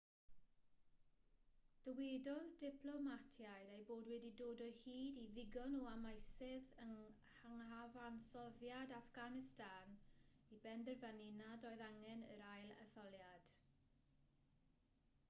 [1.87, 9.93] dywedodd diplomatiaid eu bod wedi dod o hyd i ddigon o amwysedd yng nghyfansoddiad affganistan
[10.55, 13.53] i benderfynu nad oedd angen yr ail-etholiad